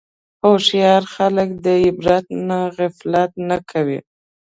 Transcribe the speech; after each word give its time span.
هوښیار 0.43 1.03
خلک 1.15 1.49
د 1.65 1.67
عبرت 1.85 2.25
نه 2.47 2.59
غفلت 2.77 3.31
نه 3.49 3.57
کوي. 3.71 3.99